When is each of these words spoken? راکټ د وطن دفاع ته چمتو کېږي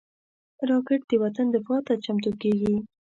راکټ 0.69 1.01
د 1.07 1.11
وطن 1.23 1.47
دفاع 1.55 1.79
ته 1.87 1.93
چمتو 2.03 2.31
کېږي 2.41 2.75